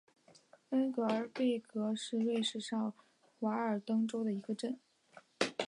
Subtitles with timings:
[0.71, 2.91] 恩格尔贝格是瑞士上
[3.41, 4.79] 瓦尔登州的一个镇。